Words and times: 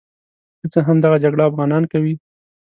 که 0.59 0.67
څه 0.73 0.79
هم 0.87 0.97
دغه 1.05 1.17
جګړه 1.23 1.43
افغانان 1.49 1.83
کوي. 1.91 2.15